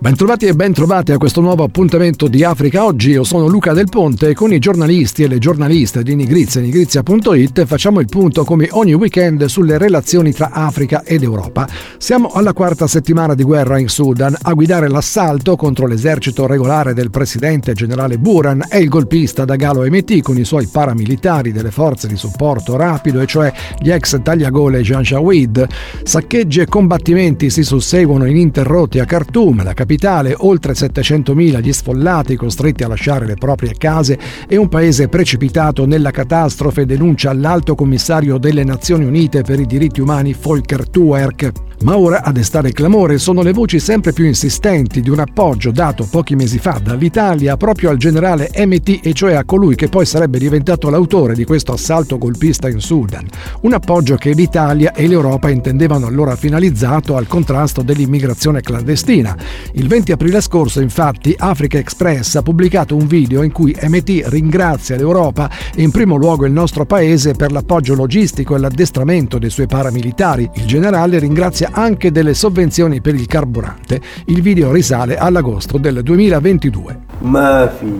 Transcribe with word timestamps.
Bentrovati 0.00 0.46
e 0.46 0.54
bentrovati 0.54 1.10
a 1.10 1.16
questo 1.16 1.40
nuovo 1.40 1.64
appuntamento 1.64 2.28
di 2.28 2.44
Africa 2.44 2.84
Oggi. 2.84 3.10
Io 3.10 3.24
sono 3.24 3.48
Luca 3.48 3.72
Del 3.72 3.88
Ponte 3.88 4.28
e 4.28 4.32
con 4.32 4.52
i 4.52 4.60
giornalisti 4.60 5.24
e 5.24 5.26
le 5.26 5.38
giornaliste 5.38 6.04
di 6.04 6.14
Nigrizia 6.14 6.60
e 6.60 6.64
Nigrizia.it 6.64 7.64
facciamo 7.64 7.98
il 7.98 8.06
punto 8.06 8.44
come 8.44 8.68
ogni 8.70 8.94
weekend 8.94 9.46
sulle 9.46 9.76
relazioni 9.76 10.32
tra 10.32 10.52
Africa 10.52 11.02
ed 11.02 11.24
Europa. 11.24 11.66
Siamo 11.96 12.30
alla 12.30 12.52
quarta 12.52 12.86
settimana 12.86 13.34
di 13.34 13.42
guerra 13.42 13.80
in 13.80 13.88
Sudan. 13.88 14.36
A 14.40 14.52
guidare 14.52 14.86
l'assalto 14.88 15.56
contro 15.56 15.88
l'esercito 15.88 16.46
regolare 16.46 16.94
del 16.94 17.10
presidente 17.10 17.72
generale 17.72 18.18
Buran 18.18 18.66
è 18.68 18.76
il 18.76 18.88
golpista 18.88 19.44
Dagalo 19.44 19.82
MT 19.82 20.22
con 20.22 20.38
i 20.38 20.44
suoi 20.44 20.68
paramilitari 20.68 21.50
delle 21.50 21.72
forze 21.72 22.06
di 22.06 22.16
supporto 22.16 22.76
rapido, 22.76 23.20
e 23.20 23.26
cioè 23.26 23.52
gli 23.80 23.90
ex 23.90 24.22
tagliagole 24.22 24.80
Jean 24.80 25.02
Jawid. 25.02 25.66
Saccheggi 26.04 26.60
e 26.60 26.66
combattimenti 26.66 27.50
si 27.50 27.64
susseguono 27.64 28.26
ininterrotti 28.26 29.00
a 29.00 29.04
Khartoum, 29.04 29.64
la 29.64 29.74
capitale 29.74 29.86
capitale, 29.88 30.34
oltre 30.36 30.74
700.000 30.74 31.62
gli 31.62 31.72
sfollati 31.72 32.36
costretti 32.36 32.84
a 32.84 32.88
lasciare 32.88 33.24
le 33.24 33.36
proprie 33.36 33.72
case 33.78 34.18
e 34.46 34.58
un 34.58 34.68
paese 34.68 35.08
precipitato 35.08 35.86
nella 35.86 36.10
catastrofe 36.10 36.84
denuncia 36.84 37.32
l'alto 37.32 37.74
commissario 37.74 38.36
delle 38.36 38.64
Nazioni 38.64 39.06
Unite 39.06 39.40
per 39.40 39.58
i 39.58 39.64
diritti 39.64 40.02
umani 40.02 40.36
Volker 40.38 40.86
Turk. 40.90 41.67
Ma 41.80 41.96
ora 41.96 42.24
a 42.24 42.32
destare 42.32 42.72
clamore 42.72 43.18
sono 43.18 43.40
le 43.40 43.52
voci 43.52 43.78
sempre 43.78 44.12
più 44.12 44.24
insistenti 44.24 45.00
di 45.00 45.10
un 45.10 45.20
appoggio 45.20 45.70
dato 45.70 46.08
pochi 46.10 46.34
mesi 46.34 46.58
fa 46.58 46.80
dall'Italia 46.82 47.56
proprio 47.56 47.90
al 47.90 47.98
generale 47.98 48.50
MT 48.52 48.98
e 49.00 49.12
cioè 49.12 49.34
a 49.34 49.44
colui 49.44 49.76
che 49.76 49.88
poi 49.88 50.04
sarebbe 50.04 50.40
diventato 50.40 50.90
l'autore 50.90 51.34
di 51.34 51.44
questo 51.44 51.72
assalto 51.72 52.18
golpista 52.18 52.68
in 52.68 52.80
Sudan. 52.80 53.24
Un 53.60 53.74
appoggio 53.74 54.16
che 54.16 54.32
l'Italia 54.32 54.92
e 54.92 55.06
l'Europa 55.06 55.50
intendevano 55.50 56.06
allora 56.06 56.34
finalizzato 56.34 57.16
al 57.16 57.28
contrasto 57.28 57.82
dell'immigrazione 57.82 58.60
clandestina. 58.60 59.36
Il 59.74 59.86
20 59.86 60.10
aprile 60.10 60.40
scorso 60.40 60.80
infatti 60.80 61.32
Africa 61.38 61.78
Express 61.78 62.34
ha 62.34 62.42
pubblicato 62.42 62.96
un 62.96 63.06
video 63.06 63.44
in 63.44 63.52
cui 63.52 63.76
MT 63.80 64.24
ringrazia 64.26 64.96
l'Europa 64.96 65.48
e 65.72 65.82
in 65.82 65.92
primo 65.92 66.16
luogo 66.16 66.44
il 66.44 66.52
nostro 66.52 66.84
paese 66.86 67.34
per 67.34 67.52
l'appoggio 67.52 67.94
logistico 67.94 68.56
e 68.56 68.58
l'addestramento 68.58 69.38
dei 69.38 69.50
suoi 69.50 69.68
paramilitari. 69.68 70.50
Il 70.54 70.66
generale 70.66 71.20
ringrazia 71.20 71.66
anche 71.71 72.11
delle 72.11 72.33
sovvenzioni 72.33 73.01
per 73.01 73.15
il 73.15 73.25
carburante. 73.25 74.01
Il 74.25 74.41
video 74.41 74.71
risale 74.71 75.17
all'agosto 75.17 75.77
del 75.77 76.01
2022. 76.03 76.95
ما 77.21 77.65
في 77.67 77.91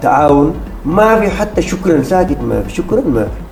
تعاون 0.00 0.54
ما 0.84 1.20
في 1.20 1.30
حتى 1.30 1.62
شكرا 1.62 2.02
ساكت 2.02 2.40
ما 2.40 2.62
في 2.62 2.74
شكرا 2.74 3.00
ما 3.00 3.24
في 3.24 3.30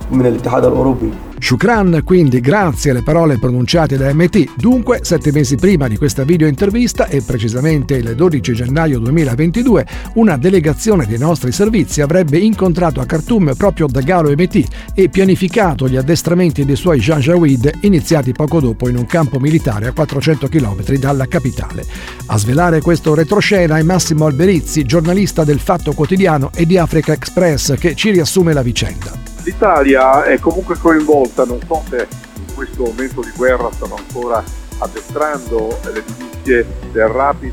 Shukran, 1.42 2.02
quindi 2.04 2.40
grazie 2.40 2.92
alle 2.92 3.02
parole 3.02 3.36
pronunciate 3.36 3.96
da 3.96 4.14
MT. 4.14 4.54
Dunque, 4.56 5.00
sette 5.02 5.32
mesi 5.32 5.56
prima 5.56 5.88
di 5.88 5.96
questa 5.96 6.22
video 6.22 6.46
intervista 6.46 7.08
e 7.08 7.20
precisamente 7.20 7.96
il 7.96 8.14
12 8.14 8.52
gennaio 8.52 9.00
2022, 9.00 9.86
una 10.14 10.36
delegazione 10.36 11.04
dei 11.04 11.18
nostri 11.18 11.50
servizi 11.50 12.00
avrebbe 12.00 12.38
incontrato 12.38 13.00
a 13.00 13.06
Khartoum 13.06 13.54
proprio 13.56 13.88
Dagalo 13.88 14.30
MT 14.30 14.92
e 14.94 15.08
pianificato 15.08 15.88
gli 15.88 15.96
addestramenti 15.96 16.64
dei 16.64 16.76
suoi 16.76 17.00
Janjaweed 17.00 17.78
iniziati 17.80 18.32
poco 18.32 18.60
dopo 18.60 18.88
in 18.88 18.96
un 18.96 19.06
campo 19.06 19.40
militare 19.40 19.88
a 19.88 19.92
400 19.92 20.46
km 20.48 20.84
dalla 20.96 21.26
capitale. 21.26 21.84
A 22.26 22.38
svelare 22.38 22.80
questo 22.80 23.14
retroscena 23.14 23.78
è 23.78 23.82
Massimo 23.82 24.26
Alberizzi, 24.26 24.84
giornalista 24.84 25.42
del 25.42 25.58
Fatto 25.58 25.92
Quotidiano 25.92 26.50
e 26.54 26.66
di 26.66 26.78
Africa 26.78 27.12
Express, 27.12 27.76
che 27.78 27.96
ci 27.96 28.10
riassume 28.10 28.52
la 28.52 28.62
vicenda. 28.62 29.21
L'Italia 29.44 30.22
è 30.22 30.38
comunque 30.38 30.76
coinvolta, 30.78 31.44
non 31.44 31.58
so 31.66 31.82
se 31.88 32.06
in 32.36 32.54
questo 32.54 32.84
momento 32.84 33.22
di 33.22 33.32
guerra 33.36 33.72
stanno 33.72 33.96
ancora 33.96 34.42
addestrando 34.78 35.80
le 35.92 36.04
milizie 36.16 36.64
del 36.92 37.08
Rapid 37.08 37.52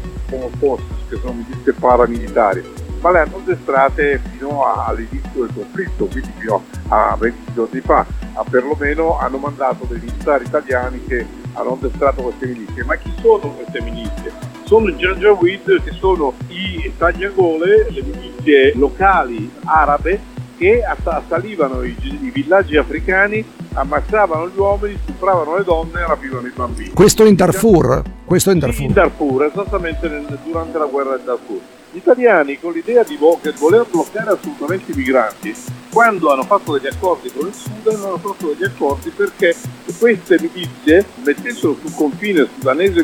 Forces, 0.59 0.85
che 1.09 1.17
sono 1.17 1.33
milizie 1.33 1.73
paramilitari, 1.73 2.64
ma 3.02 3.11
le 3.11 3.19
hanno 3.21 3.37
addestrate 3.37 4.21
fino 4.31 4.71
all'inizio 4.71 5.45
del 5.45 5.52
conflitto, 5.52 6.05
quindi 6.05 6.31
fino 6.37 6.64
a 6.89 7.15
20 7.19 7.53
giorni 7.53 7.80
fa. 7.80 8.05
A 8.33 8.43
perlomeno 8.47 9.17
hanno 9.17 9.37
mandato 9.37 9.85
dei 9.85 9.99
militari 9.99 10.45
italiani 10.45 11.03
che 11.05 11.25
hanno 11.53 11.73
addestrato 11.73 12.21
queste 12.21 12.45
milizie. 12.45 12.83
Ma 12.83 12.97
chi 12.97 13.11
sono 13.19 13.52
queste 13.55 13.81
milizie? 13.81 14.31
Sono 14.64 14.89
i 14.89 14.93
Janjaweed, 14.93 15.83
che 15.83 15.91
sono 15.93 16.33
i 16.49 16.93
tagliagole, 16.95 17.89
le 17.89 18.03
milizie 18.03 18.73
locali 18.75 19.52
arabe 19.65 20.37
che 20.59 20.83
assalivano 20.83 21.83
i, 21.83 21.95
i, 22.02 22.31
villaggi 22.31 22.75
africani, 22.75 23.43
ammazzavano 23.73 24.49
gli 24.49 24.59
uomini, 24.59 24.99
stupravano 25.02 25.55
le 25.55 25.64
donne 25.64 26.02
e 26.02 26.05
rapivano 26.05 26.45
i 26.47 26.52
bambini. 26.53 26.89
Questo 26.89 27.23
in 27.23 27.36
Darfur? 27.36 28.03
Questo 28.25 28.52
in 28.52 28.59
Darfur? 28.59 28.86
in 28.86 28.92
Darfur, 28.92 29.45
esattamente 29.45 30.09
nel, 30.09 30.37
durante 30.43 30.77
la 30.77 30.86
guerra 30.86 31.15
del 31.15 31.23
Darfur. 31.23 31.61
Gli 31.92 31.97
italiani 31.97 32.59
con 32.59 32.73
l'idea 32.73 33.03
di 33.03 33.15
voler 33.15 33.86
bloccare 33.89 34.31
assolutamente 34.31 34.92
i 34.92 34.95
migranti, 34.95 35.55
quando 35.92 36.32
hanno 36.32 36.44
fatto 36.44 36.77
degli 36.77 36.88
accordi 36.88 37.32
con 37.32 37.48
il 37.48 37.54
Sudan, 37.54 37.95
hanno 37.95 38.17
fatto 38.17 38.48
degli 38.48 38.64
accordi 38.64 39.10
perché 39.10 39.55
queste 39.98 40.39
milizie 40.39 41.05
mettessero 41.23 41.76
sul 41.80 41.94
confine 41.95 42.48
sudanese 42.55 43.04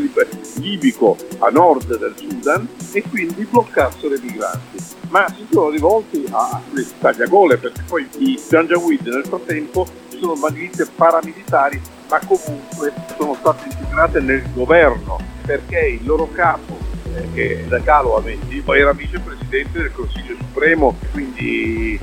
libico 0.59 1.17
a 1.39 1.49
nord 1.49 1.97
del 1.97 2.13
Sudan 2.15 2.67
e 2.93 3.01
quindi 3.09 3.45
bloccassero 3.45 4.13
i 4.13 4.19
migranti. 4.21 4.83
Ma 5.09 5.27
si 5.29 5.45
sono 5.49 5.69
rivolti 5.69 6.25
a 6.29 6.61
tagliagole 6.99 7.57
perché 7.57 7.83
poi 7.87 8.07
i 8.17 8.39
Janjaweed 8.49 9.07
nel 9.07 9.25
frattempo 9.25 9.87
sono 10.19 10.35
milizie 10.49 10.87
paramilitari 10.95 11.81
ma 12.09 12.19
comunque 12.25 12.93
sono 13.17 13.35
state 13.35 13.65
integrate 13.65 14.19
nel 14.21 14.43
governo 14.53 15.17
perché 15.45 15.97
il 15.99 16.05
loro 16.05 16.29
capo 16.31 16.74
che 17.33 17.65
da 17.67 17.81
Calo 17.81 18.17
a 18.17 18.21
20 18.21 18.61
poi 18.61 18.79
era 18.79 18.93
vicepresidente 18.93 19.79
del 19.79 19.91
Consiglio 19.91 20.35
Supremo, 20.37 20.95
quindi 21.11 21.99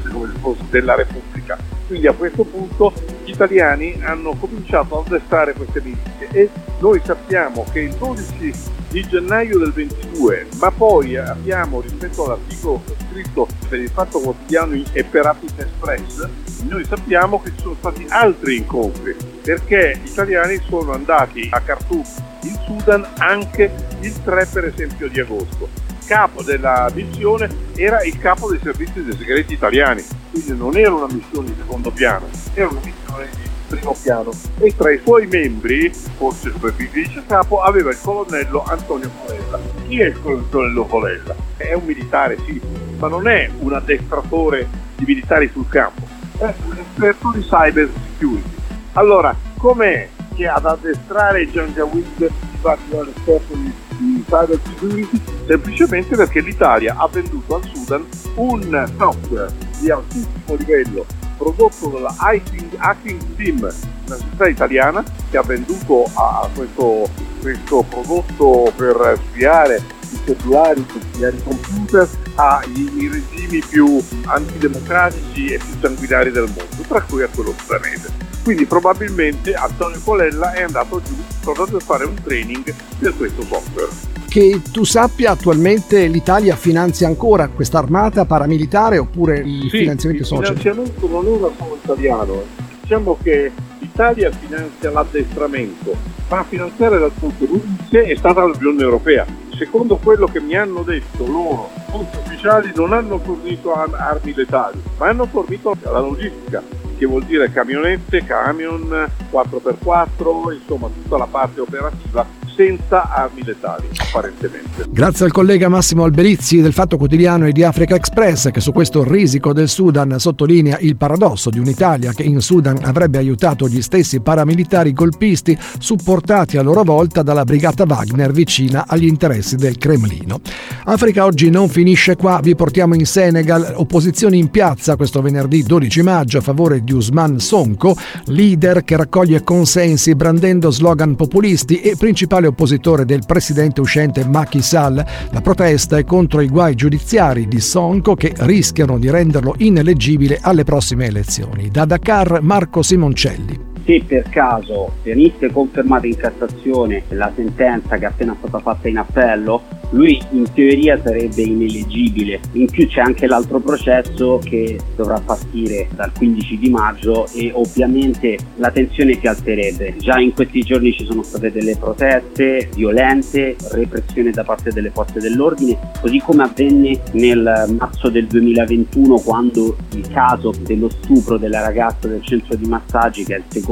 della 0.70 0.94
Repubblica. 0.94 1.58
Quindi 1.86 2.06
a 2.06 2.12
questo 2.12 2.44
punto 2.44 2.92
gli 3.24 3.30
italiani 3.30 4.00
hanno 4.02 4.34
cominciato 4.34 4.98
ad 4.98 5.06
addestrare 5.06 5.52
queste 5.52 5.80
milizie 5.82 6.28
e 6.30 6.48
noi 6.78 7.00
sappiamo 7.04 7.66
che 7.70 7.80
il 7.80 7.94
12 7.94 8.52
di 8.88 9.06
gennaio 9.06 9.58
del 9.58 9.72
22, 9.72 10.46
ma 10.58 10.70
poi 10.70 11.16
abbiamo 11.16 11.80
rispetto 11.80 12.24
all'articolo 12.24 12.82
scritto 13.10 13.46
per 13.68 13.80
il 13.80 13.90
Fatto 13.90 14.20
Quotidiano 14.20 14.82
e 14.92 15.04
per 15.04 15.24
Rapid 15.24 15.52
Express, 15.58 16.28
noi 16.68 16.84
sappiamo 16.84 17.40
che 17.42 17.50
ci 17.56 17.62
sono 17.62 17.76
stati 17.78 18.06
altri 18.08 18.56
incontri 18.56 19.16
perché 19.42 19.98
gli 20.02 20.08
italiani 20.08 20.60
sono 20.68 20.92
andati 20.92 21.48
a 21.50 21.60
Khartoum 21.60 22.02
in 22.42 22.58
Sudan 22.66 23.06
anche 23.18 23.72
il 24.00 24.22
3 24.22 24.46
per 24.46 24.64
esempio 24.64 25.08
di 25.08 25.20
agosto. 25.20 25.68
Capo 26.04 26.42
della 26.42 26.90
missione 26.92 27.48
era 27.76 28.02
il 28.02 28.18
capo 28.18 28.50
dei 28.50 28.60
servizi 28.62 29.02
dei 29.02 29.16
segreti 29.16 29.54
italiani, 29.54 30.04
quindi 30.30 30.56
non 30.56 30.76
era 30.76 30.92
una 30.92 31.12
missione 31.12 31.48
di 31.48 31.54
secondo 31.56 31.90
piano, 31.90 32.26
era 32.54 32.68
una 32.68 32.80
missione 32.82 33.28
di 33.30 33.50
primo 33.68 33.96
piano 34.02 34.30
e 34.58 34.74
tra 34.76 34.92
i 34.92 35.00
suoi 35.02 35.26
membri, 35.26 35.90
forse 36.16 36.50
come 36.50 36.72
vice 36.72 37.22
capo, 37.26 37.62
aveva 37.62 37.90
il 37.90 37.98
colonnello 38.02 38.64
Antonio 38.64 39.10
Colella. 39.24 39.60
Chi 39.86 40.00
è 40.00 40.06
il 40.06 40.20
colonnello 40.20 40.84
Colella? 40.84 41.34
È 41.56 41.72
un 41.72 41.84
militare, 41.84 42.36
sì, 42.44 42.60
ma 42.98 43.08
non 43.08 43.28
è 43.28 43.48
un 43.60 43.72
addestratore 43.72 44.68
di 44.96 45.04
militari 45.06 45.48
sul 45.50 45.68
campo, 45.68 46.02
è 46.36 46.52
un 46.66 46.76
esperto 46.78 47.30
di 47.32 47.40
cyber 47.42 47.88
security. 48.10 48.50
Allora, 48.94 49.34
com'è 49.56 50.08
che 50.34 50.46
ad 50.46 50.66
addestrare 50.66 51.50
Gian 51.50 51.72
Jawid 51.72 52.04
si 52.18 52.58
va 52.60 52.76
dall'esperto 52.88 53.54
di, 53.54 53.72
di 53.98 54.24
cyber 54.26 54.58
security? 54.64 55.20
Semplicemente 55.46 56.16
perché 56.16 56.40
l'Italia 56.40 56.94
ha 56.96 57.08
venduto 57.08 57.56
al 57.56 57.70
Sudan 57.72 58.04
un 58.36 58.92
software 58.96 59.52
di 59.80 59.90
altissimo 59.90 60.54
livello 60.56 61.06
prodotto 61.36 61.88
dalla 61.88 62.14
Hacking, 62.16 62.74
Hacking 62.76 63.36
Team, 63.36 63.58
una 63.58 64.16
società 64.16 64.48
italiana 64.48 65.02
che 65.30 65.36
ha 65.36 65.42
venduto 65.42 66.04
a 66.14 66.48
questo, 66.54 67.08
questo 67.40 67.84
prodotto 67.88 68.72
per 68.76 69.18
spiare 69.28 69.82
i 70.12 70.20
cellulari, 70.24 70.86
i 71.16 71.42
computer 71.42 72.08
ai 72.36 73.10
regimi 73.10 73.60
più 73.60 74.00
antidemocratici 74.26 75.52
e 75.52 75.58
più 75.58 75.74
sanguinari 75.80 76.30
del 76.30 76.44
mondo, 76.44 76.82
tra 76.86 77.00
cui 77.02 77.22
a 77.22 77.28
quello 77.28 77.52
sudanese. 77.58 78.21
Quindi 78.42 78.66
probabilmente 78.66 79.54
Antonio 79.54 80.00
Colella 80.02 80.52
è 80.52 80.62
andato 80.62 81.00
giù 81.00 81.14
proprio 81.42 81.66
per 81.66 81.82
fare 81.82 82.04
un 82.04 82.14
training 82.22 82.74
per 82.98 83.16
questo 83.16 83.42
software. 83.42 83.90
Che 84.28 84.62
tu 84.72 84.84
sappia 84.84 85.30
attualmente 85.30 86.06
l'Italia 86.06 86.56
finanzia 86.56 87.06
ancora 87.06 87.48
questa 87.48 87.78
armata 87.78 88.24
paramilitare 88.24 88.98
oppure 88.98 89.40
i 89.40 89.68
sì, 89.70 89.78
finanziamenti 89.78 90.24
social? 90.24 90.54
Il 90.54 90.60
finanziamento 90.60 91.08
non 91.08 91.24
è 91.24 91.52
solo 91.56 91.78
italiano, 91.82 92.42
diciamo 92.80 93.18
che 93.22 93.52
l'Italia 93.78 94.30
finanzia 94.32 94.90
l'addestramento, 94.90 95.94
ma 96.28 96.38
a 96.40 96.44
finanziare 96.44 96.98
dal 96.98 97.12
punto 97.12 97.44
di 97.44 97.60
vista 97.62 98.00
è 98.00 98.16
stata 98.16 98.44
l'Unione 98.44 98.82
Europea. 98.82 99.24
Secondo 99.56 99.96
quello 99.98 100.26
che 100.26 100.40
mi 100.40 100.56
hanno 100.56 100.82
detto 100.82 101.24
loro, 101.26 101.70
fonti 101.90 102.16
ufficiali 102.16 102.72
non 102.74 102.92
hanno 102.92 103.18
fornito 103.18 103.72
armi 103.72 104.34
letali, 104.34 104.80
ma 104.98 105.08
hanno 105.08 105.26
fornito 105.26 105.76
la 105.82 106.00
logistica 106.00 106.81
che 107.02 107.08
vuol 107.08 107.24
dire 107.24 107.50
camionette, 107.50 108.24
camion, 108.24 109.10
4x4, 109.32 110.52
insomma 110.54 110.86
tutta 110.86 111.18
la 111.18 111.26
parte 111.26 111.60
operativa 111.60 112.24
senza 112.54 113.10
armi 113.10 113.42
letali, 113.44 113.88
apparentemente. 113.96 114.86
Grazie 114.88 115.24
al 115.24 115.32
collega 115.32 115.68
Massimo 115.68 116.04
Alberizzi 116.04 116.60
del 116.60 116.72
Fatto 116.72 116.96
Quotidiano 116.96 117.46
e 117.46 117.52
di 117.52 117.62
Africa 117.62 117.94
Express 117.94 118.50
che 118.50 118.60
su 118.60 118.72
questo 118.72 119.02
risico 119.04 119.52
del 119.52 119.68
Sudan 119.68 120.18
sottolinea 120.18 120.78
il 120.80 120.96
paradosso 120.96 121.50
di 121.50 121.58
un'Italia 121.58 122.12
che 122.12 122.22
in 122.22 122.40
Sudan 122.40 122.78
avrebbe 122.82 123.18
aiutato 123.18 123.68
gli 123.68 123.80
stessi 123.80 124.20
paramilitari 124.20 124.92
golpisti 124.92 125.56
supportati 125.78 126.56
a 126.56 126.62
loro 126.62 126.82
volta 126.82 127.22
dalla 127.22 127.44
brigata 127.44 127.84
Wagner 127.86 128.32
vicina 128.32 128.84
agli 128.86 129.06
interessi 129.06 129.56
del 129.56 129.78
Cremlino. 129.78 130.40
Africa 130.84 131.24
oggi 131.24 131.48
non 131.50 131.68
finisce 131.68 132.16
qua, 132.16 132.40
vi 132.42 132.54
portiamo 132.54 132.94
in 132.94 133.06
Senegal, 133.06 133.72
opposizioni 133.76 134.38
in 134.38 134.50
piazza 134.50 134.96
questo 134.96 135.22
venerdì 135.22 135.62
12 135.62 136.02
maggio 136.02 136.38
a 136.38 136.42
favore 136.42 136.84
di 136.84 136.92
Usman 136.92 137.38
Sonko, 137.38 137.96
leader 138.26 138.84
che 138.84 138.96
raccoglie 138.96 139.42
consensi 139.42 140.14
brandendo 140.14 140.70
slogan 140.70 141.14
populisti 141.14 141.80
e 141.80 141.96
principali 141.96 142.41
principale 142.42 142.46
oppositore 142.46 143.04
del 143.04 143.22
presidente 143.26 143.80
uscente 143.80 144.24
Macky 144.24 144.60
Sall. 144.60 145.04
La 145.30 145.40
protesta 145.40 145.96
è 145.96 146.04
contro 146.04 146.40
i 146.40 146.48
guai 146.48 146.74
giudiziari 146.74 147.46
di 147.46 147.60
Sonko 147.60 148.14
che 148.14 148.32
rischiano 148.38 148.98
di 148.98 149.10
renderlo 149.10 149.54
ineleggibile 149.58 150.38
alle 150.40 150.64
prossime 150.64 151.06
elezioni. 151.06 151.70
Da 151.70 151.84
Dakar 151.84 152.40
Marco 152.42 152.82
Simoncelli 152.82 153.71
se 153.84 154.02
per 154.06 154.28
caso 154.28 154.92
venisse 155.02 155.50
confermata 155.50 156.06
in 156.06 156.16
Cassazione 156.16 157.02
la 157.08 157.30
sentenza 157.34 157.96
che 157.96 158.04
è 158.04 158.08
appena 158.08 158.36
stata 158.38 158.58
fatta 158.58 158.88
in 158.88 158.98
appello, 158.98 159.80
lui 159.90 160.18
in 160.30 160.50
teoria 160.54 160.98
sarebbe 161.02 161.42
ineleggibile. 161.42 162.40
In 162.52 162.66
più 162.66 162.86
c'è 162.86 163.00
anche 163.00 163.26
l'altro 163.26 163.60
processo 163.60 164.40
che 164.42 164.78
dovrà 164.96 165.20
partire 165.20 165.88
dal 165.94 166.12
15 166.16 166.58
di 166.58 166.70
maggio 166.70 167.26
e 167.34 167.50
ovviamente 167.52 168.38
la 168.56 168.70
tensione 168.70 169.18
si 169.18 169.26
alzerebbe. 169.26 169.96
Già 169.98 170.18
in 170.18 170.32
questi 170.32 170.60
giorni 170.60 170.92
ci 170.92 171.04
sono 171.04 171.22
state 171.22 171.52
delle 171.52 171.76
proteste 171.76 172.70
violente, 172.74 173.56
repressione 173.72 174.30
da 174.30 174.44
parte 174.44 174.70
delle 174.70 174.90
forze 174.90 175.20
dell'ordine, 175.20 175.78
così 176.00 176.20
come 176.20 176.44
avvenne 176.44 176.98
nel 177.12 177.74
marzo 177.78 178.08
del 178.08 178.26
2021 178.26 179.18
quando 179.18 179.76
il 179.94 180.08
caso 180.08 180.54
dello 180.62 180.88
stupro 180.88 181.36
della 181.36 181.60
ragazza 181.60 182.08
del 182.08 182.22
centro 182.22 182.56
di 182.56 182.66
massaggi, 182.66 183.24
che 183.24 183.34
è 183.34 183.38
il 183.38 183.44
secondo 183.48 183.71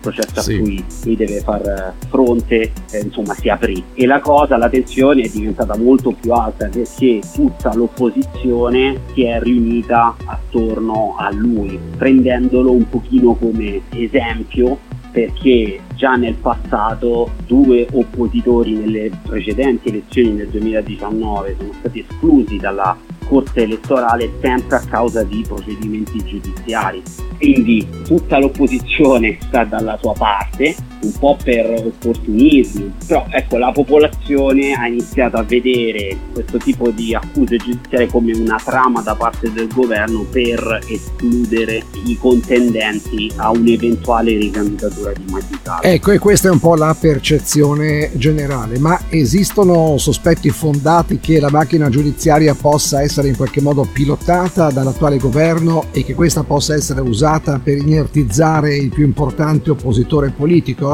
processo 0.00 0.40
sì. 0.40 0.54
a 0.54 0.58
cui 0.60 0.84
lui 1.04 1.16
deve 1.16 1.40
far 1.40 1.94
fronte, 2.08 2.72
eh, 2.90 3.00
insomma 3.00 3.34
si 3.34 3.48
aprì. 3.48 3.82
E 3.94 4.06
la 4.06 4.20
cosa, 4.20 4.56
la 4.56 4.68
tensione 4.68 5.22
è 5.22 5.28
diventata 5.28 5.76
molto 5.76 6.12
più 6.12 6.32
alta 6.32 6.68
perché 6.68 7.20
tutta 7.32 7.74
l'opposizione 7.74 9.00
si 9.12 9.24
è 9.24 9.40
riunita 9.40 10.16
attorno 10.24 11.16
a 11.18 11.30
lui, 11.32 11.78
prendendolo 11.96 12.72
un 12.72 12.88
pochino 12.88 13.34
come 13.34 13.82
esempio 13.90 14.78
perché 15.10 15.80
già 15.94 16.14
nel 16.14 16.34
passato 16.34 17.30
due 17.46 17.86
oppositori 17.92 18.74
nelle 18.74 19.10
precedenti 19.26 19.88
elezioni 19.88 20.36
del 20.36 20.48
2019 20.48 21.56
sono 21.58 21.72
stati 21.78 22.06
esclusi 22.08 22.56
dalla 22.56 22.96
Corte 23.30 23.62
elettorale 23.62 24.28
sempre 24.40 24.74
a 24.74 24.80
causa 24.80 25.22
di 25.22 25.44
procedimenti 25.46 26.18
giudiziari. 26.24 27.00
Quindi 27.38 27.86
tutta 28.04 28.38
l'opposizione 28.38 29.38
sta 29.42 29.62
dalla 29.62 29.96
sua 29.98 30.14
parte, 30.14 30.74
un 31.02 31.12
po' 31.18 31.36
per 31.42 31.82
opportunismi, 31.84 32.92
però 33.06 33.26
ecco 33.30 33.56
la 33.58 33.72
popolazione 33.72 34.74
ha 34.74 34.86
iniziato 34.86 35.36
a 35.36 35.42
vedere 35.42 36.16
questo 36.32 36.58
tipo 36.58 36.90
di 36.90 37.14
accuse 37.14 37.56
giudiziarie 37.56 38.06
come 38.08 38.32
una 38.32 38.60
trama 38.62 39.00
da 39.00 39.14
parte 39.14 39.52
del 39.52 39.68
governo 39.68 40.24
per 40.30 40.80
escludere 40.88 41.82
i 42.04 42.16
contendenti 42.18 43.30
a 43.36 43.50
un'eventuale 43.50 44.36
ricandidatura 44.36 45.12
di 45.12 45.24
Magitale. 45.30 45.92
Ecco, 45.92 46.10
e 46.10 46.18
questa 46.18 46.48
è 46.48 46.50
un 46.50 46.60
po' 46.60 46.74
la 46.74 46.94
percezione 46.98 48.10
generale, 48.14 48.78
ma 48.78 49.00
esistono 49.08 49.96
sospetti 49.98 50.50
fondati 50.50 51.18
che 51.18 51.40
la 51.40 51.50
macchina 51.50 51.88
giudiziaria 51.88 52.54
possa 52.54 53.02
essere 53.02 53.28
in 53.28 53.36
qualche 53.36 53.60
modo 53.60 53.86
pilotata 53.90 54.70
dall'attuale 54.70 55.18
governo 55.18 55.86
e 55.92 56.04
che 56.04 56.14
questa 56.14 56.42
possa 56.42 56.74
essere 56.74 57.00
usata 57.00 57.58
per 57.62 57.76
inertizzare 57.76 58.76
il 58.76 58.90
più 58.90 59.04
importante 59.04 59.70
oppositore 59.70 60.30
politico? 60.30 60.89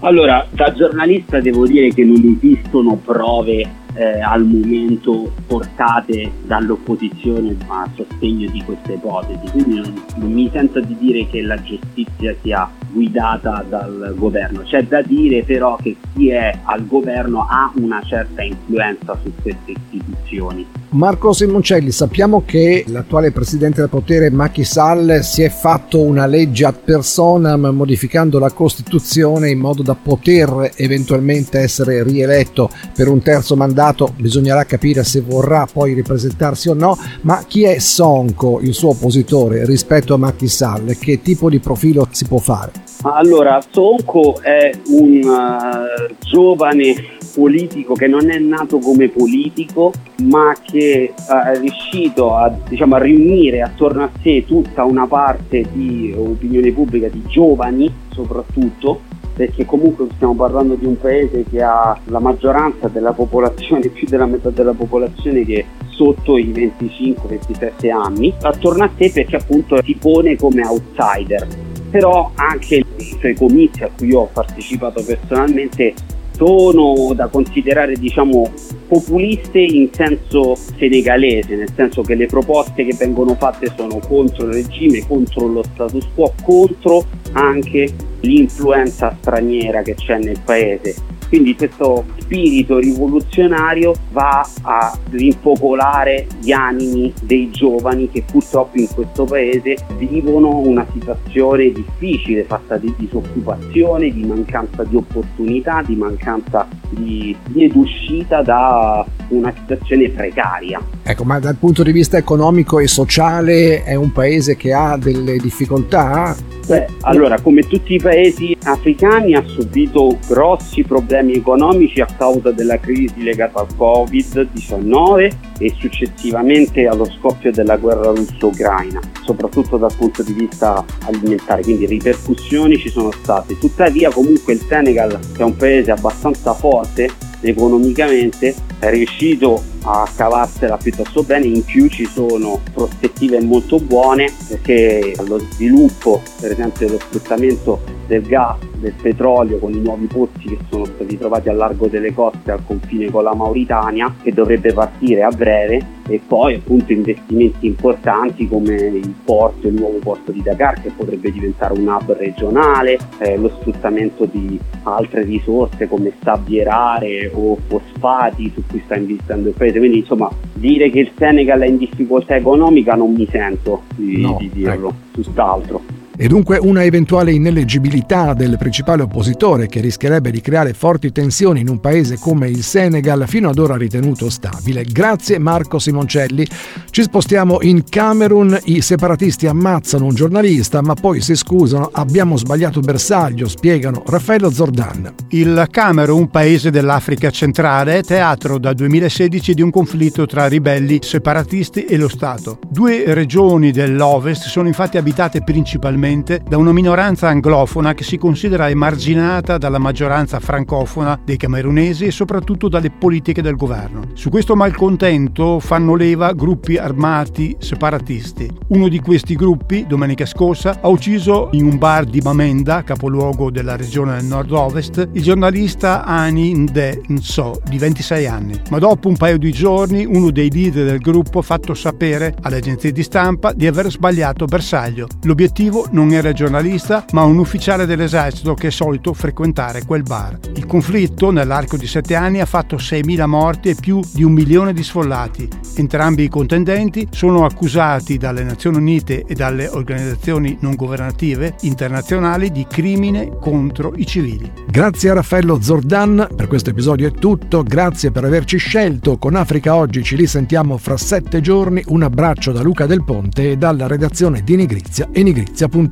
Allora, 0.00 0.46
da 0.50 0.72
giornalista 0.72 1.40
devo 1.40 1.66
dire 1.66 1.92
che 1.92 2.04
non 2.04 2.36
esistono 2.36 2.96
prove 2.96 3.68
eh, 3.94 4.20
al 4.20 4.44
momento 4.44 5.30
portate 5.46 6.30
dall'opposizione 6.44 7.56
a 7.66 7.88
sostegno 7.94 8.50
di 8.50 8.62
questa 8.64 8.92
ipotesi, 8.92 9.50
quindi 9.50 9.74
non, 9.74 10.02
non 10.16 10.32
mi 10.32 10.48
sento 10.50 10.80
di 10.80 10.96
dire 10.98 11.26
che 11.28 11.42
la 11.42 11.60
giustizia 11.62 12.34
sia 12.40 12.70
guidata 12.90 13.64
dal 13.68 14.14
governo. 14.16 14.62
C'è 14.62 14.84
da 14.84 15.02
dire 15.02 15.42
però 15.42 15.76
che 15.76 15.96
chi 16.14 16.30
è 16.30 16.58
al 16.64 16.86
governo 16.86 17.46
ha 17.48 17.70
una 17.74 18.02
certa 18.02 18.42
influenza 18.42 19.18
su 19.22 19.32
queste 19.42 19.72
istituzioni. 19.72 20.66
Marco 20.92 21.32
Simoncelli, 21.32 21.92
sappiamo 21.92 22.42
che 22.44 22.84
l'attuale 22.88 23.30
presidente 23.30 23.80
del 23.80 23.88
potere 23.88 24.28
Macky 24.28 24.64
Sall 24.64 25.20
si 25.20 25.42
è 25.42 25.48
fatto 25.48 26.00
una 26.00 26.26
legge 26.26 26.64
ad 26.64 26.78
personam 26.84 27.66
modificando 27.66 28.40
la 28.40 28.50
Costituzione 28.50 29.50
in 29.50 29.60
modo 29.60 29.84
da 29.84 29.94
poter 29.94 30.72
eventualmente 30.74 31.60
essere 31.60 32.02
rieletto 32.02 32.70
per 32.92 33.06
un 33.06 33.22
terzo 33.22 33.54
mandato, 33.54 34.12
bisognerà 34.16 34.64
capire 34.64 35.04
se 35.04 35.20
vorrà 35.20 35.64
poi 35.72 35.94
ripresentarsi 35.94 36.68
o 36.68 36.74
no, 36.74 36.98
ma 37.20 37.44
chi 37.46 37.62
è 37.62 37.78
Sonko, 37.78 38.58
il 38.60 38.74
suo 38.74 38.90
oppositore, 38.90 39.64
rispetto 39.64 40.14
a 40.14 40.18
Macky 40.18 40.48
Sall? 40.48 40.98
Che 40.98 41.22
tipo 41.22 41.48
di 41.48 41.60
profilo 41.60 42.08
si 42.10 42.26
può 42.26 42.38
fare? 42.38 42.72
Allora, 43.02 43.60
Sonko 43.70 44.40
è 44.40 44.72
un 44.88 45.20
uh, 45.22 46.14
giovane 46.18 47.18
politico 47.34 47.94
che 47.94 48.06
non 48.06 48.30
è 48.30 48.38
nato 48.38 48.78
come 48.78 49.08
politico, 49.08 49.92
ma 50.24 50.54
che 50.62 51.12
è 51.14 51.58
riuscito 51.58 52.34
a, 52.34 52.52
diciamo, 52.68 52.96
a 52.96 52.98
riunire 52.98 53.62
attorno 53.62 54.04
a 54.04 54.10
sé 54.22 54.44
tutta 54.46 54.84
una 54.84 55.06
parte 55.06 55.66
di 55.72 56.14
opinione 56.16 56.70
pubblica, 56.72 57.08
di 57.08 57.22
giovani 57.26 57.92
soprattutto, 58.12 59.00
perché 59.34 59.64
comunque 59.64 60.06
stiamo 60.16 60.34
parlando 60.34 60.74
di 60.74 60.84
un 60.84 60.98
paese 60.98 61.44
che 61.48 61.62
ha 61.62 61.98
la 62.06 62.18
maggioranza 62.18 62.88
della 62.88 63.12
popolazione, 63.12 63.88
più 63.88 64.06
della 64.06 64.26
metà 64.26 64.50
della 64.50 64.74
popolazione 64.74 65.44
che 65.44 65.60
è 65.60 65.64
sotto 65.88 66.36
i 66.36 66.52
25-27 66.52 67.90
anni, 67.90 68.34
attorno 68.42 68.84
a 68.84 68.90
sé 68.98 69.10
perché 69.10 69.36
appunto 69.36 69.80
si 69.82 69.96
pone 69.98 70.36
come 70.36 70.62
outsider. 70.62 71.46
Però 71.90 72.30
anche 72.34 72.76
i 72.76 73.16
suoi 73.18 73.34
comizi 73.34 73.82
a 73.82 73.90
cui 73.96 74.12
ho 74.12 74.28
partecipato 74.32 75.02
personalmente 75.02 75.94
sono 76.40 77.12
da 77.12 77.26
considerare 77.26 77.96
diciamo 77.96 78.50
populiste 78.90 79.60
in 79.60 79.88
senso 79.92 80.56
senegalese, 80.56 81.54
nel 81.54 81.72
senso 81.76 82.02
che 82.02 82.16
le 82.16 82.26
proposte 82.26 82.84
che 82.84 82.96
vengono 82.98 83.36
fatte 83.36 83.72
sono 83.76 84.00
contro 84.00 84.46
il 84.46 84.54
regime, 84.54 85.06
contro 85.06 85.46
lo 85.46 85.62
status 85.62 86.08
quo, 86.12 86.32
contro 86.42 87.04
anche 87.32 87.88
l'influenza 88.22 89.16
straniera 89.20 89.82
che 89.82 89.94
c'è 89.94 90.18
nel 90.18 90.40
paese. 90.44 91.18
Quindi 91.30 91.54
questo 91.54 92.04
spirito 92.18 92.78
rivoluzionario 92.78 93.94
va 94.10 94.44
a 94.62 94.98
rinfocolare 95.10 96.26
gli 96.40 96.50
animi 96.50 97.12
dei 97.22 97.50
giovani 97.50 98.10
che 98.10 98.24
purtroppo 98.28 98.76
in 98.78 98.88
questo 98.92 99.26
paese 99.26 99.76
vivono 99.96 100.58
una 100.58 100.84
situazione 100.92 101.70
difficile, 101.70 102.42
fatta 102.42 102.78
di 102.78 102.92
disoccupazione, 102.98 104.12
di 104.12 104.24
mancanza 104.24 104.82
di 104.82 104.96
opportunità, 104.96 105.82
di 105.86 105.94
mancanza 105.94 106.66
di 106.88 107.36
via 107.50 107.68
d'uscita 107.68 108.42
da 108.42 108.79
una 109.28 109.52
situazione 109.56 110.08
precaria. 110.10 110.80
Ecco, 111.02 111.24
ma 111.24 111.38
dal 111.38 111.56
punto 111.56 111.82
di 111.82 111.92
vista 111.92 112.16
economico 112.16 112.78
e 112.78 112.86
sociale 112.86 113.82
è 113.84 113.94
un 113.94 114.12
paese 114.12 114.56
che 114.56 114.72
ha 114.72 114.96
delle 114.96 115.36
difficoltà? 115.36 116.36
Beh, 116.66 116.86
allora, 117.00 117.40
come 117.40 117.62
tutti 117.62 117.94
i 117.94 118.00
paesi 118.00 118.56
africani 118.62 119.34
ha 119.34 119.42
subito 119.44 120.16
grossi 120.28 120.84
problemi 120.84 121.32
economici 121.32 122.00
a 122.00 122.06
causa 122.06 122.52
della 122.52 122.78
crisi 122.78 123.22
legata 123.24 123.60
al 123.60 123.66
Covid-19 123.76 125.32
e 125.58 125.74
successivamente 125.76 126.86
allo 126.86 127.06
scoppio 127.06 127.50
della 127.50 127.76
guerra 127.76 128.10
russo-ucraina, 128.10 129.00
soprattutto 129.24 129.78
dal 129.78 129.92
punto 129.96 130.22
di 130.22 130.32
vista 130.32 130.84
alimentare, 131.06 131.62
quindi 131.62 131.86
ripercussioni 131.86 132.78
ci 132.78 132.88
sono 132.88 133.10
state. 133.10 133.58
Tuttavia 133.58 134.10
comunque 134.10 134.52
il 134.52 134.60
Senegal, 134.60 135.18
che 135.34 135.42
è 135.42 135.44
un 135.44 135.56
paese 135.56 135.90
abbastanza 135.90 136.54
forte, 136.54 137.08
economicamente 137.40 138.54
è 138.80 138.90
riuscito 138.90 139.62
a 139.82 140.08
cavarsela 140.14 140.78
piuttosto 140.78 141.22
bene, 141.22 141.46
in 141.46 141.64
più 141.64 141.86
ci 141.88 142.06
sono 142.06 142.60
prospettive 142.72 143.40
molto 143.40 143.78
buone 143.78 144.32
perché 144.48 145.14
lo 145.26 145.38
sviluppo 145.52 146.22
per 146.40 146.52
esempio 146.52 146.86
dello 146.86 146.98
sfruttamento 146.98 147.80
del 148.06 148.22
gas, 148.22 148.56
del 148.80 148.94
petrolio 149.00 149.58
con 149.58 149.72
i 149.72 149.80
nuovi 149.80 150.06
pozzi 150.06 150.48
che 150.48 150.58
sono 150.68 150.84
stati 150.86 151.18
trovati 151.18 151.48
a 151.48 151.52
largo 151.52 151.86
delle 151.86 152.12
coste 152.12 152.50
al 152.50 152.64
confine 152.66 153.10
con 153.10 153.22
la 153.22 153.34
Mauritania 153.34 154.14
che 154.22 154.32
dovrebbe 154.32 154.72
partire 154.72 155.22
a 155.22 155.30
breve 155.30 155.98
e 156.08 156.20
poi 156.26 156.54
appunto 156.54 156.92
investimenti 156.92 157.66
importanti 157.66 158.48
come 158.48 158.74
il 158.74 159.14
porto, 159.24 159.68
il 159.68 159.74
nuovo 159.74 159.98
porto 159.98 160.32
di 160.32 160.42
Dakar 160.42 160.80
che 160.80 160.90
potrebbe 160.90 161.30
diventare 161.30 161.78
un 161.78 161.86
hub 161.86 162.16
regionale, 162.16 162.98
eh, 163.18 163.36
lo 163.36 163.48
sfruttamento 163.60 164.24
di 164.24 164.58
altre 164.82 165.22
risorse 165.22 165.86
come 165.86 166.12
sabbierare 166.20 167.30
o 167.32 167.56
fosfati 167.68 168.50
su 168.52 168.62
cui 168.66 168.82
sta 168.84 168.96
investendo 168.96 169.48
il 169.48 169.54
paese. 169.54 169.78
Quindi 169.78 169.98
insomma 169.98 170.28
dire 170.54 170.90
che 170.90 170.98
il 170.98 171.12
Senegal 171.16 171.60
è 171.60 171.66
in 171.66 171.76
difficoltà 171.76 172.34
economica 172.34 172.94
non 172.94 173.12
mi 173.12 173.28
sento 173.30 173.82
di, 173.94 174.20
no, 174.20 174.36
di 174.40 174.50
dirlo, 174.52 174.88
ecco. 174.88 174.94
tutt'altro 175.12 175.79
e 176.22 176.28
dunque 176.28 176.58
una 176.58 176.84
eventuale 176.84 177.32
ineleggibilità 177.32 178.34
del 178.34 178.58
principale 178.58 179.04
oppositore 179.04 179.68
che 179.68 179.80
rischierebbe 179.80 180.30
di 180.30 180.42
creare 180.42 180.74
forti 180.74 181.12
tensioni 181.12 181.60
in 181.60 181.70
un 181.70 181.80
paese 181.80 182.18
come 182.18 182.46
il 182.46 182.62
Senegal 182.62 183.24
fino 183.26 183.48
ad 183.48 183.58
ora 183.58 183.74
ritenuto 183.74 184.28
stabile. 184.28 184.84
Grazie 184.84 185.38
Marco 185.38 185.78
Simoncelli. 185.78 186.46
Ci 186.90 187.00
spostiamo 187.00 187.62
in 187.62 187.84
Camerun, 187.88 188.58
i 188.64 188.82
separatisti 188.82 189.46
ammazzano 189.46 190.04
un 190.04 190.14
giornalista 190.14 190.82
ma 190.82 190.92
poi 190.92 191.22
si 191.22 191.34
scusano, 191.34 191.88
abbiamo 191.90 192.36
sbagliato 192.36 192.80
bersaglio, 192.80 193.48
spiegano 193.48 194.02
Raffaello 194.04 194.50
Zordan. 194.50 195.14
Il 195.30 195.68
Camerun, 195.70 196.28
paese 196.28 196.68
dell'Africa 196.68 197.30
centrale, 197.30 197.96
è 197.96 198.02
teatro 198.02 198.58
dal 198.58 198.74
2016 198.74 199.54
di 199.54 199.62
un 199.62 199.70
conflitto 199.70 200.26
tra 200.26 200.48
ribelli 200.48 200.98
separatisti 201.00 201.86
e 201.86 201.96
lo 201.96 202.08
Stato. 202.08 202.58
Due 202.68 203.14
regioni 203.14 203.70
dell'Ovest 203.70 204.48
sono 204.48 204.68
infatti 204.68 204.98
abitate 204.98 205.40
principalmente 205.42 206.08
esclusivamente 206.10 206.42
da 206.46 206.56
una 206.56 206.72
minoranza 206.72 207.28
anglofona 207.28 207.94
che 207.94 208.02
si 208.02 208.18
considera 208.18 208.68
emarginata 208.68 209.58
dalla 209.58 209.78
maggioranza 209.78 210.40
francofona 210.40 211.20
dei 211.24 211.36
camerunesi 211.36 212.06
e 212.06 212.10
soprattutto 212.10 212.68
dalle 212.68 212.90
politiche 212.90 213.42
del 213.42 213.56
governo. 213.56 214.02
Su 214.14 214.28
questo 214.30 214.56
malcontento 214.56 215.60
fanno 215.60 215.94
leva 215.94 216.32
gruppi 216.32 216.76
armati 216.76 217.56
separatisti. 217.58 218.50
Uno 218.68 218.88
di 218.88 219.00
questi 219.00 219.34
gruppi, 219.34 219.86
domenica 219.86 220.26
scorsa, 220.26 220.78
ha 220.80 220.88
ucciso 220.88 221.48
in 221.52 221.64
un 221.64 221.78
bar 221.78 222.04
di 222.04 222.20
Bamenda, 222.20 222.82
capoluogo 222.82 223.50
della 223.50 223.76
regione 223.76 224.16
del 224.16 224.24
nord-ovest, 224.24 225.08
il 225.12 225.22
giornalista 225.22 226.04
Ani 226.04 226.54
Nde 226.54 227.02
Nso, 227.08 227.60
di 227.68 227.78
26 227.78 228.26
anni. 228.26 228.60
Ma 228.70 228.78
dopo 228.78 229.08
un 229.08 229.16
paio 229.16 229.38
di 229.38 229.52
giorni, 229.52 230.04
uno 230.04 230.30
dei 230.30 230.50
leader 230.50 230.86
del 230.86 230.98
gruppo 230.98 231.38
ha 231.38 231.42
fatto 231.42 231.74
sapere 231.74 232.34
alle 232.42 232.56
agenzie 232.56 232.92
di 232.92 233.02
stampa 233.02 233.52
di 233.52 233.66
aver 233.66 233.90
sbagliato 233.90 234.44
bersaglio. 234.46 235.06
L'obiettivo 235.22 235.86
non 235.90 235.99
non 236.00 236.12
era 236.12 236.32
giornalista, 236.32 237.04
ma 237.12 237.24
un 237.24 237.36
ufficiale 237.36 237.84
dell'esercito 237.84 238.54
che 238.54 238.68
è 238.68 238.70
solito 238.70 239.12
frequentare 239.12 239.84
quel 239.84 240.02
bar. 240.02 240.38
Il 240.54 240.64
conflitto, 240.64 241.30
nell'arco 241.30 241.76
di 241.76 241.86
sette 241.86 242.14
anni, 242.14 242.40
ha 242.40 242.46
fatto 242.46 242.76
6.000 242.76 243.26
morti 243.26 243.68
e 243.68 243.74
più 243.74 244.00
di 244.14 244.22
un 244.22 244.32
milione 244.32 244.72
di 244.72 244.82
sfollati. 244.82 245.46
Entrambi 245.76 246.24
i 246.24 246.28
contendenti 246.28 247.06
sono 247.10 247.44
accusati 247.44 248.16
dalle 248.16 248.44
Nazioni 248.44 248.78
Unite 248.78 249.24
e 249.26 249.34
dalle 249.34 249.68
organizzazioni 249.68 250.56
non 250.60 250.74
governative 250.74 251.56
internazionali 251.62 252.50
di 252.50 252.66
crimine 252.66 253.36
contro 253.38 253.92
i 253.96 254.06
civili. 254.06 254.50
Grazie 254.66 255.10
a 255.10 255.14
Raffaello 255.14 255.60
Zordan, 255.60 256.28
per 256.34 256.48
questo 256.48 256.70
episodio 256.70 257.08
è 257.08 257.12
tutto, 257.12 257.62
grazie 257.62 258.10
per 258.10 258.24
averci 258.24 258.56
scelto. 258.56 259.18
Con 259.18 259.34
Africa 259.34 259.74
Oggi 259.74 260.02
ci 260.02 260.16
risentiamo 260.16 260.78
fra 260.78 260.96
sette 260.96 261.42
giorni. 261.42 261.82
Un 261.88 262.04
abbraccio 262.04 262.52
da 262.52 262.62
Luca 262.62 262.86
Del 262.86 263.04
Ponte 263.04 263.50
e 263.50 263.56
dalla 263.58 263.86
redazione 263.86 264.40
di 264.42 264.56
Nigrizia 264.56 265.08
e 265.12 265.22
nigrizia.it. 265.22 265.89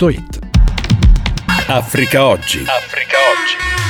Africa 1.66 2.24
Oggi. 2.24 2.64
Africa 2.68 3.16
Oggi. 3.32 3.87